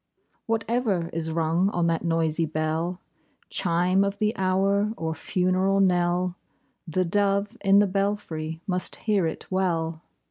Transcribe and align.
Whatever 0.47 1.09
is 1.13 1.29
rung 1.29 1.69
on 1.69 1.85
that 1.85 2.03
noisy 2.03 2.47
bell— 2.47 2.99
Chime 3.59 4.03
of 4.03 4.17
the 4.17 4.35
hour 4.35 4.91
or 4.97 5.13
funeral 5.13 5.79
knell— 5.79 6.37
The 6.87 7.05
dove 7.05 7.55
in 7.63 7.77
the 7.77 7.85
belfry 7.85 8.63
must 8.65 8.95
hear 8.95 9.27
it 9.27 9.45
well. 9.51 10.01